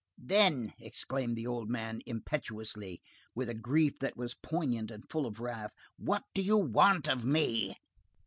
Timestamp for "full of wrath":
5.11-5.73